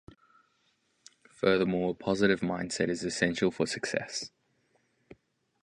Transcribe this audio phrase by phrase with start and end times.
[1.29, 4.31] Furthermore, a positive mindset is essential for success.